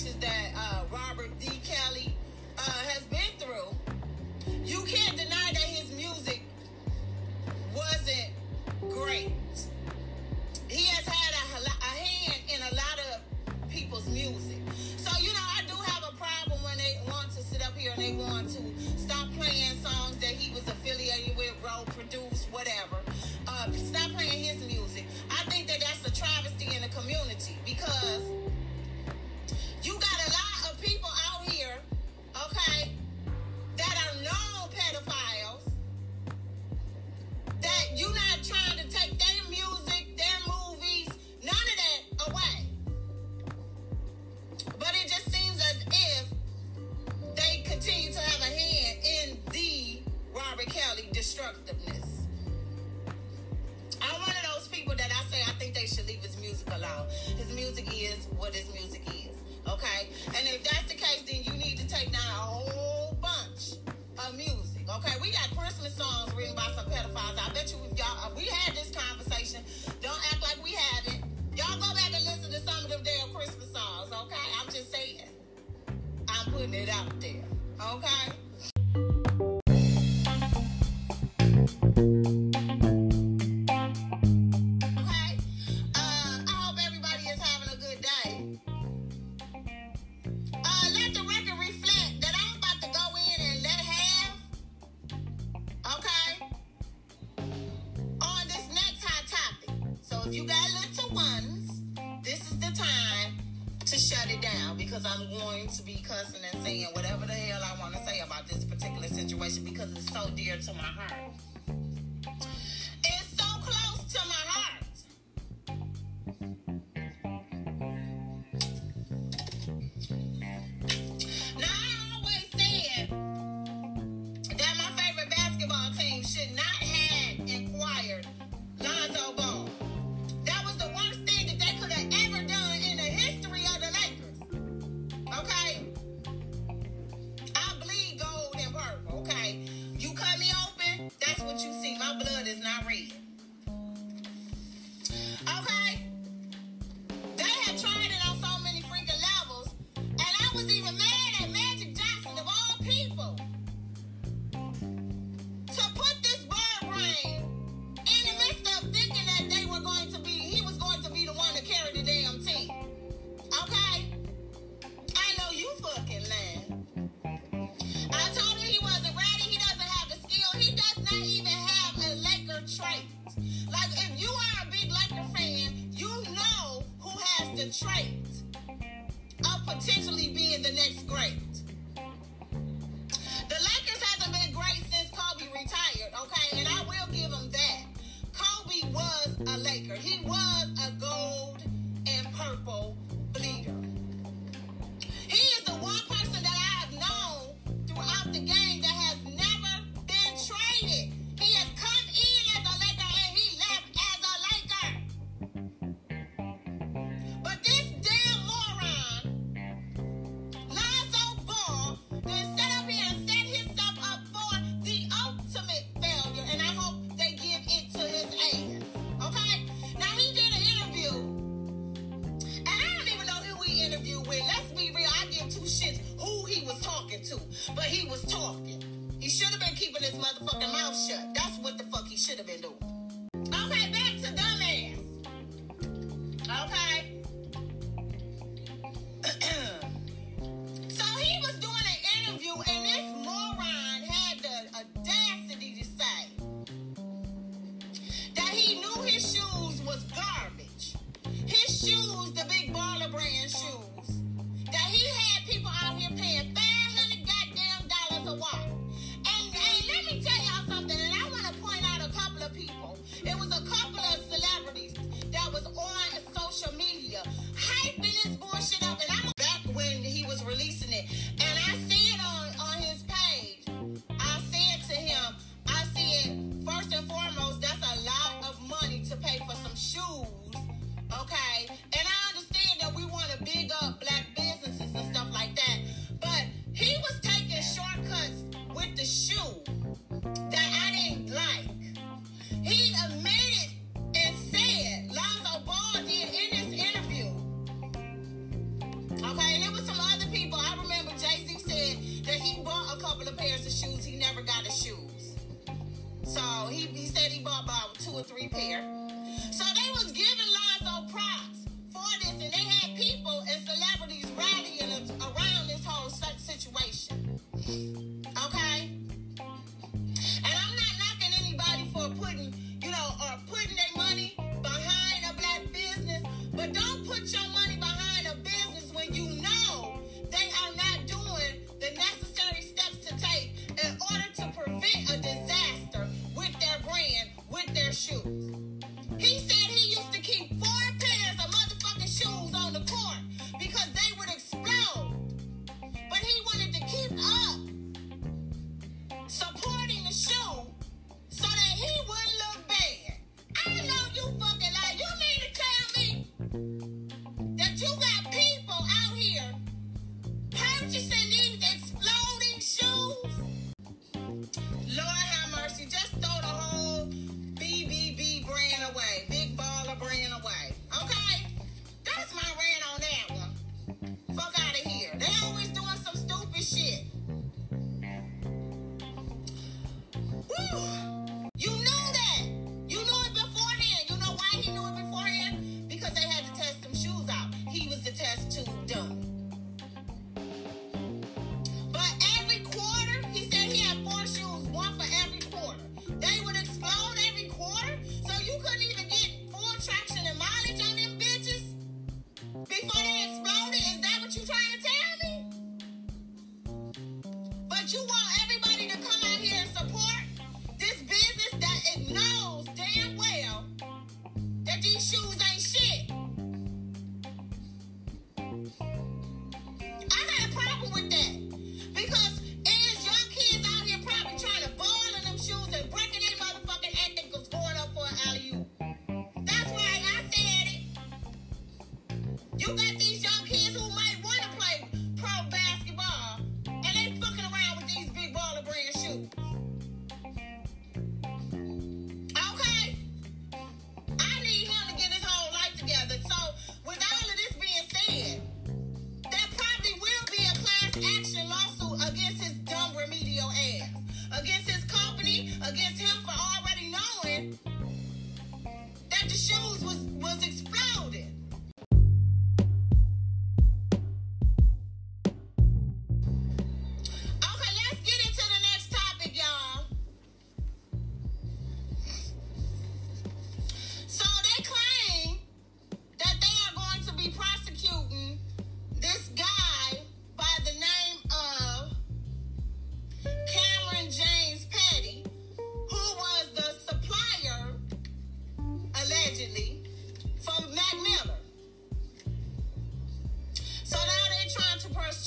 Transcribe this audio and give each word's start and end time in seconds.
situations 0.00 0.16
that 0.20 0.59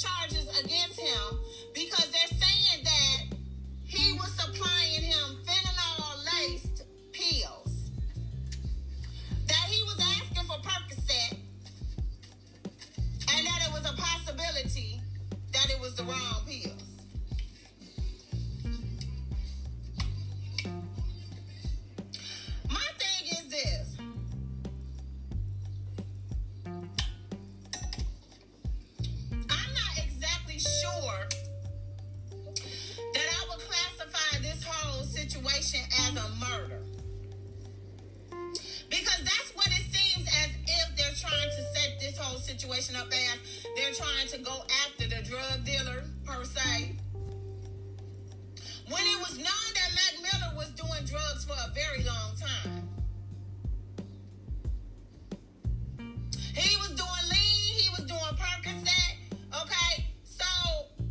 charges 0.02 0.48
against 0.60 1.00
him. 1.00 1.43
situation 42.64 42.96
up 42.96 43.10
there. 43.10 43.36
They're 43.76 43.94
trying 43.94 44.28
to 44.28 44.38
go 44.40 44.64
after 44.86 45.08
the 45.08 45.22
drug 45.28 45.66
dealer 45.66 46.04
per 46.26 46.46
se. 46.46 46.96
When 48.88 49.02
it 49.04 49.20
was 49.20 49.38
known 49.38 49.70
that 49.76 49.90
Mac 49.94 50.22
Miller 50.22 50.56
was 50.56 50.70
doing 50.70 51.04
drugs 51.06 51.44
for 51.44 51.54
a 51.54 51.74
very 51.74 52.04
long 52.06 52.32
time. 52.40 52.90
He 56.56 56.78
was 56.78 56.90
doing 56.90 57.26
lean, 57.32 57.80
he 57.80 57.90
was 57.90 58.06
doing 58.06 58.22
Percocet. 58.22 59.16
Okay, 59.62 60.06
so 60.24 60.46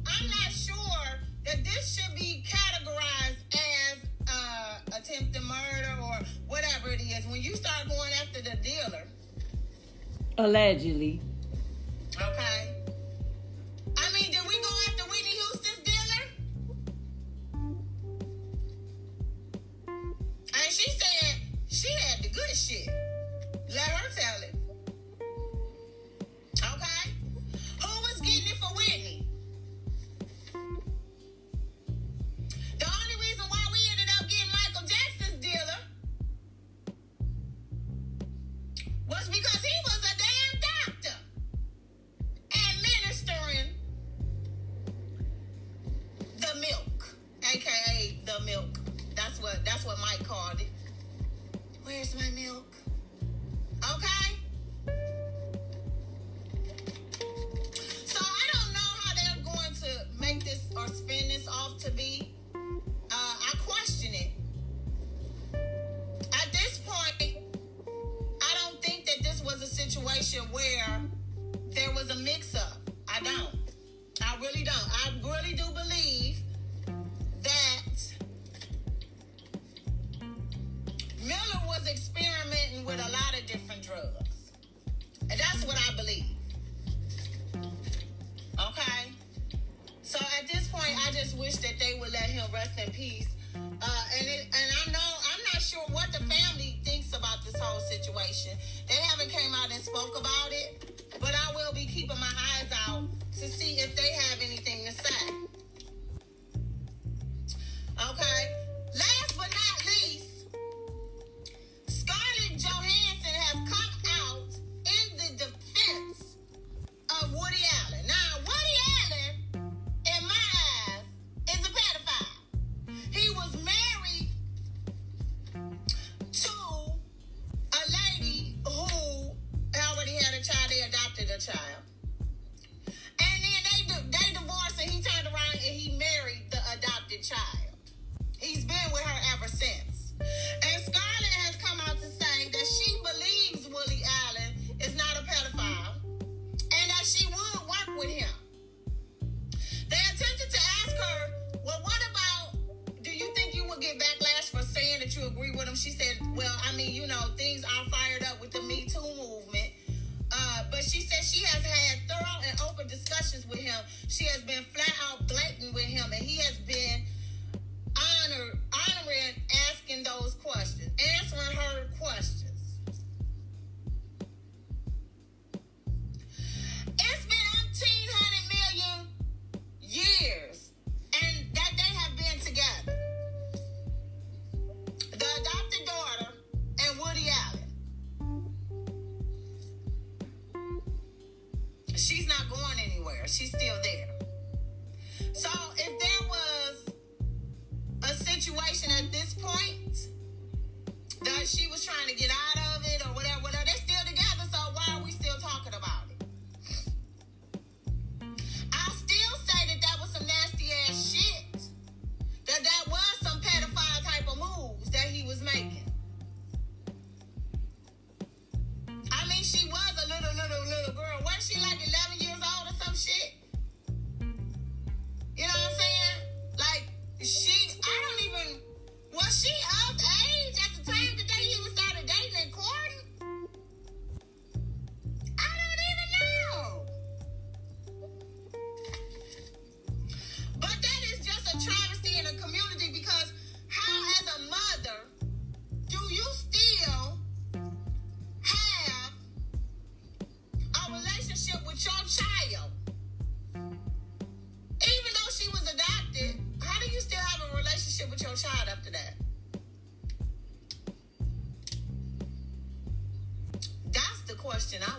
I'm 0.07 0.29
not 0.29 0.53
sure 0.53 1.21
that 1.45 1.65
this 1.65 1.99
should 1.99 2.15
be 2.17 2.45
categorized 2.49 3.37
as 3.53 3.99
uh, 4.31 4.79
attempted 4.97 5.43
murder 5.43 6.01
or 6.03 6.19
whatever 6.47 6.89
it 6.89 7.03
is. 7.03 7.27
When 7.27 7.43
you 7.43 7.57
start 7.57 7.89
going 7.89 8.13
after 8.23 8.41
the 8.41 8.57
dealer, 8.57 9.05
allegedly. 10.39 11.21
she 20.73 20.91
said 20.91 21.37
she 21.69 21.93
had 21.93 22.23
the 22.25 22.29
good 22.31 22.57
shit. 22.57 22.89
Let 23.69 23.89
her 23.89 24.09
tell 24.17 24.43
it. 24.43 24.62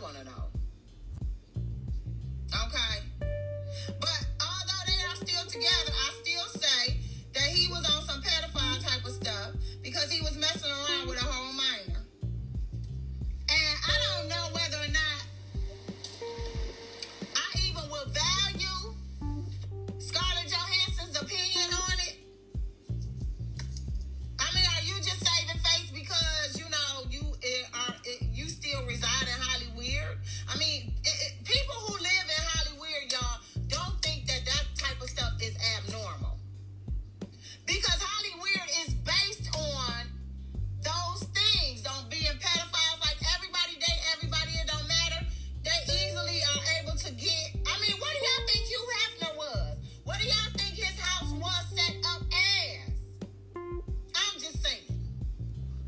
want 0.04 0.18
to 0.18 0.26
know. 0.26 0.44
Okay? 2.66 2.96
But 4.02 4.13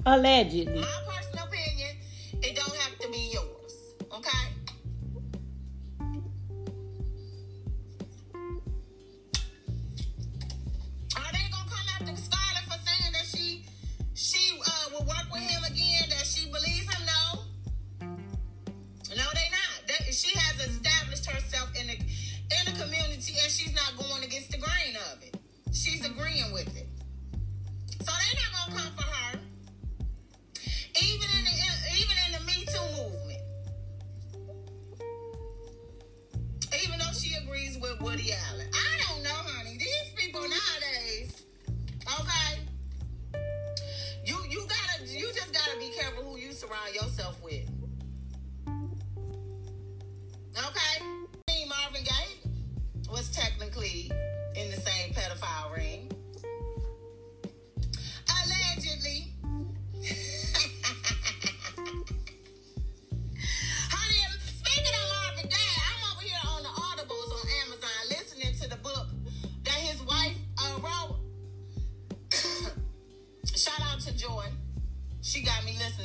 Allegedly. 0.05 0.83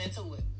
listening 0.00 0.24
to 0.30 0.34
it. 0.34 0.59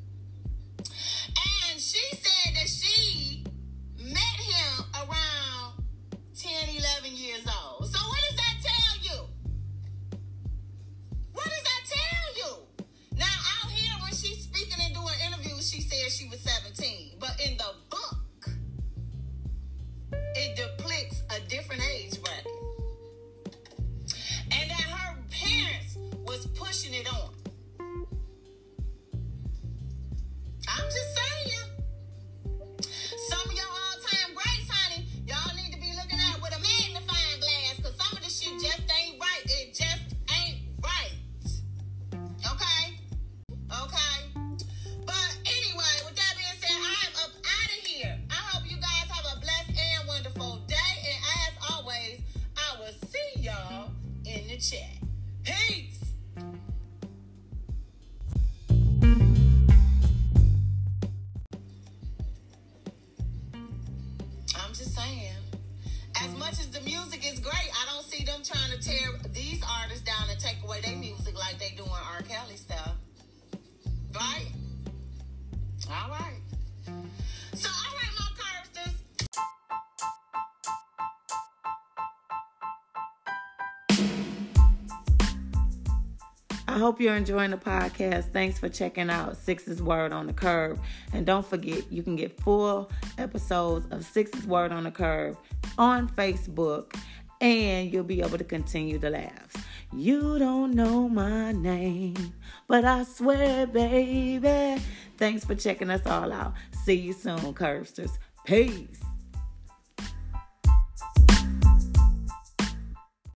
hope 86.81 87.01
you're 87.01 87.14
enjoying 87.14 87.51
the 87.51 87.59
podcast. 87.59 88.33
Thanks 88.33 88.59
for 88.59 88.69
checking 88.69 89.11
out 89.11 89.37
Six's 89.37 89.83
Word 89.83 90.12
on 90.12 90.27
the 90.27 90.33
Curb. 90.33 90.81
And 91.12 91.27
don't 91.27 91.47
forget, 91.47 91.93
you 91.93 92.03
can 92.03 92.16
get 92.16 92.40
full 92.40 92.90
episodes 93.19 93.87
of 93.90 94.05
Six's 94.05 94.47
Word 94.47 94.73
on 94.73 94.85
the 94.85 94.90
Curb 94.90 95.37
on 95.77 96.09
Facebook, 96.09 96.97
and 97.40 97.93
you'll 97.93 98.03
be 98.03 98.23
able 98.23 98.38
to 98.38 98.45
continue 98.45 98.99
to 98.99 99.11
laugh. 99.11 99.53
You 99.93 100.38
don't 100.38 100.75
know 100.75 101.09
my 101.09 101.53
name, 101.53 102.35
but 102.66 102.85
I 102.85 103.05
swear, 103.05 103.66
baby. 103.66 104.83
Thanks 105.19 105.45
for 105.45 105.55
checking 105.55 105.90
us 105.90 106.07
all 106.07 106.33
out. 106.33 106.55
See 106.85 106.95
you 106.95 107.12
soon, 107.12 107.53
Curbsters. 107.55 108.16
Peace. 108.47 108.99